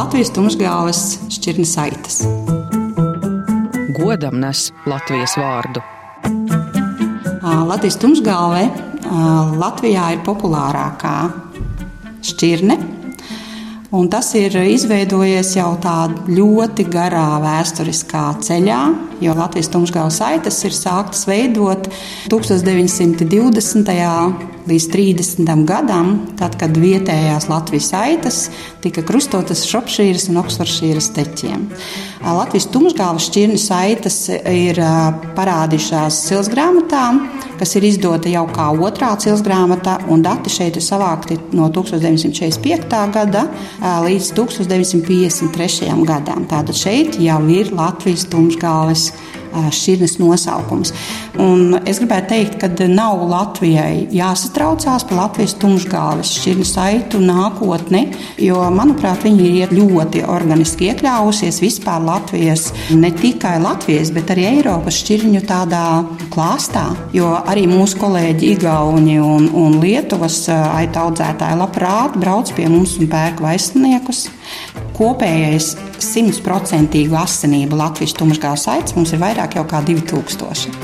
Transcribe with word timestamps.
Latvijas 0.00 0.30
tumšgāles 0.32 1.00
šķirnes 1.28 1.70
saites. 1.76 2.14
Godam 3.98 4.38
nes 4.40 4.62
Latvijas 4.88 5.34
vārdu. 5.36 5.82
Latvijas 7.68 7.98
tumšgāle 8.00 8.62
Latvijā 9.60 10.06
ir 10.14 10.22
populārākā 10.24 11.12
šķirne 12.30 12.78
Un 13.90 14.06
tas 14.06 14.28
ir 14.38 14.54
izveidojies 14.54 15.56
jau 15.56 15.72
tādā 15.82 16.30
ļoti 16.30 16.84
garā 16.92 17.40
vēsturiskā 17.42 18.22
ceļā, 18.46 18.78
jo 19.18 19.34
Latvijas 19.34 19.70
tumšgājas 19.72 20.20
saites 20.20 20.60
ir 20.68 20.76
sāktas 20.76 21.26
veidot 21.26 21.88
1920. 22.30 23.90
līdz 24.70 24.86
30. 24.94 25.50
gadam, 25.66 26.12
tad, 26.38 26.54
kad 26.60 26.78
vietējās 26.78 27.48
Latvijas 27.50 27.90
saites 27.90 28.38
tika 28.84 29.02
krustotas 29.02 29.66
Šopšīras 29.66 30.28
un 30.30 30.38
Oksforšīras 30.44 31.10
teķiem. 31.18 31.66
Latvijas 32.20 32.66
tumšgājas 32.68 33.26
šķirņu 33.30 33.58
saites 33.60 34.16
ir 34.28 34.76
parādījušās 35.36 36.18
silsgrāmatā, 36.28 37.04
kas 37.56 37.72
ir 37.78 37.86
izdota 37.88 38.28
jau 38.28 38.42
kā 38.52 38.66
otrā 38.76 39.14
cilsgrāmata, 39.20 39.96
un 40.12 40.20
dati 40.24 40.52
šeit 40.52 40.76
ir 40.76 40.84
savākti 40.84 41.38
no 41.56 41.70
1945. 41.72 43.00
gada 43.16 43.46
līdz 44.04 44.32
1953. 44.36 45.96
gadam. 46.08 46.44
Tātad 46.50 46.76
šeit 46.76 47.16
jau 47.24 47.40
ir 47.48 47.72
Latvijas 47.72 48.28
tumšgāles 48.28 49.08
šķirnes 49.52 50.18
nosaukums. 50.20 50.92
Un 51.40 51.78
es 51.88 52.00
gribētu 52.00 52.32
teikt, 52.34 52.58
ka 52.60 52.88
nav 52.90 53.22
Latvijai 53.30 54.08
jāsatraucās 54.14 55.06
par 55.08 55.18
Latvijas 55.24 55.56
tumšgāles 55.60 56.32
šķirņu 56.38 56.66
saitu 56.68 57.20
nākotni, 57.22 58.06
jo, 58.40 58.60
manuprāt, 58.74 59.24
viņi 59.26 59.48
ir 59.62 59.74
ļoti 59.76 60.24
organiski 60.28 60.90
iekļāvusies 60.90 61.60
vispār 61.62 62.02
Latvijas, 62.04 62.70
ne 62.96 63.12
tikai 63.14 63.56
Latvijas, 63.62 64.12
bet 64.14 64.32
arī 64.34 64.48
Eiropas 64.54 65.00
šķirņu 65.02 65.44
tādā 65.48 65.84
klāstā, 66.34 66.86
jo 67.16 67.32
arī 67.40 67.66
mūsu 67.70 68.00
kolēģi 68.00 68.54
Igauni 68.56 69.18
un, 69.22 69.50
un 69.56 69.80
Lietuvas 69.82 70.42
aitu 70.50 71.04
audzētāji 71.06 71.60
labprāt 71.60 72.18
brauc 72.20 72.52
pie 72.56 72.68
mums 72.70 72.98
un 73.00 73.10
pērk 73.10 73.42
vaisniekus. 73.44 74.26
Kopējais 75.00 75.70
simtprocentīgu 76.04 77.16
asinību 77.16 77.78
Latvijas 77.80 78.12
tumšgāles 78.18 78.66
aitas 78.68 78.92
mums 78.98 79.14
ir 79.16 79.22
vairāk 79.22 79.56
kā 79.56 79.78
2000. 79.86 80.74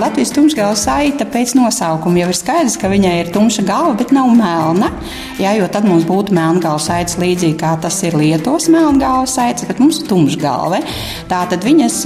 Latvijas 0.00 0.32
tumšgāla 0.32 0.78
saita 0.80 1.26
pēc 1.28 1.52
nosaukuma 1.58 2.22
jau 2.22 2.30
ir 2.32 2.38
skaidrs, 2.38 2.78
ka 2.80 2.88
viņai 2.88 3.12
ir 3.18 3.30
tumša 3.34 3.66
galva, 3.68 3.92
bet 4.00 4.16
nav 4.16 4.32
melna. 4.38 4.88
Jā, 5.36 5.52
jo 5.58 5.68
tad 5.68 5.84
mums 5.84 6.08
būtu 6.08 6.32
melngāla 6.36 6.80
saits 6.80 7.20
līdzīgi 7.20 7.60
kā 7.60 7.74
tas 7.84 8.00
ir 8.08 8.16
Lietuvas 8.16 8.70
melngāla 8.72 9.28
saits, 9.28 9.68
bet 9.68 9.84
mums 9.84 10.00
ir 10.00 10.08
tumšgalve. 10.08 10.80
Tātad 11.28 11.68
viņas 11.68 12.02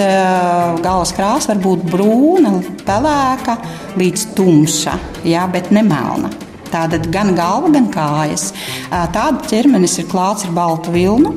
galvas 0.83 1.15
krāsa 1.15 1.55
var 1.55 1.63
būt 1.63 1.87
brūna, 1.95 2.59
pelēka 2.83 3.61
līdz 4.03 4.31
tumša, 4.35 4.99
jā, 5.31 5.47
bet 5.55 5.71
ne 5.71 5.87
melna. 5.87 6.35
Tātad 6.71 7.09
gan 7.13 7.35
galva, 7.39 7.73
gan 7.75 7.91
kājas. 7.93 8.51
Tāda 8.91 9.35
ķermenis 9.51 9.99
ir 10.01 10.11
klāts 10.11 10.47
ar 10.47 10.55
baltu 10.57 10.95
vilnu, 10.95 11.35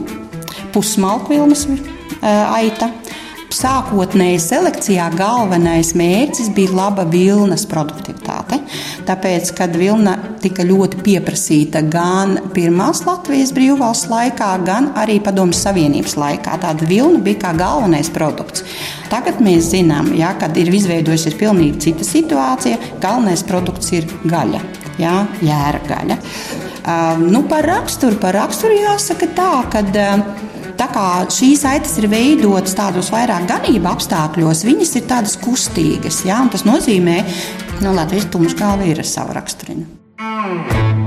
pusmalku 0.74 1.34
vilnas 1.36 1.68
aita. 2.24 2.92
Sākotnēji 3.54 4.40
selekcijā 4.42 5.12
galvenais 5.14 5.92
mērķis 5.98 6.50
bija 6.56 6.74
laba 6.74 7.04
vilnas 7.06 7.68
produktivitāte. 7.70 8.58
Tāpēc, 9.06 9.52
kad 9.54 9.76
vilna 9.78 10.16
tika 10.42 10.66
ļoti 10.66 11.04
pieprasīta 11.06 11.84
gan 11.86 12.40
pirmās 12.56 13.04
Latvijas 13.06 13.54
brīvvalsts 13.54 14.10
laikā, 14.10 14.50
gan 14.66 14.90
arī 14.98 15.20
Padomju 15.24 15.60
Savienības 15.60 16.18
laikā, 16.18 16.58
tāda 16.66 16.90
vilna 16.90 17.22
bija 17.22 17.44
kā 17.46 17.56
galvenais 17.60 18.10
produkts. 18.14 18.66
Tagad 19.14 19.44
mēs 19.44 19.70
zinām, 19.76 20.16
ja, 20.18 20.34
kad 20.40 20.58
ir 20.58 20.74
izveidojusies 20.74 21.38
pilnīgi 21.38 21.84
cita 21.90 22.10
situācija, 22.10 22.82
galvenais 23.04 23.46
produkts 23.46 23.94
ir 23.94 24.10
gaļa 24.26 24.64
jā, 25.02 25.16
jēra 25.44 25.84
gaļa. 25.88 26.18
Uh, 26.84 27.22
nu, 27.24 27.46
par 27.48 27.66
raksturu, 27.68 28.20
par 28.20 28.36
raksturu 28.36 28.76
jāsaka 28.76 29.30
tā, 29.38 29.52
ka 29.72 29.84
uh, 29.86 30.26
tā 30.80 30.90
kā 30.94 31.06
šīs 31.32 31.64
aitas 31.70 31.96
ir 32.02 32.10
veidotas 32.12 32.76
tādos 32.78 33.12
vairāk 33.14 33.48
ganību 33.50 33.90
apstākļos, 33.94 34.66
viņas 34.68 34.98
ir 35.00 35.08
tādas 35.12 35.38
kustīgas. 35.42 36.24
Jā, 36.28 36.42
tas 36.52 36.68
nozīmē, 36.68 37.22
ka 37.76 37.80
nu, 37.86 37.96
Latvijas 37.96 38.30
tumšgāla 38.34 38.92
ir 38.92 39.04
ar 39.04 39.10
savu 39.10 39.40
raksturiņu. 39.40 41.03